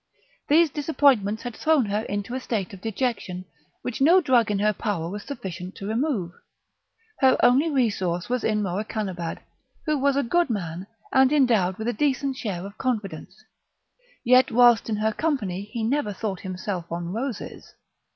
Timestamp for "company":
15.13-15.65